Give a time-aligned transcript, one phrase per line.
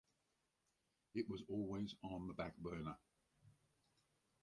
[1.13, 2.97] It was always on the back burner.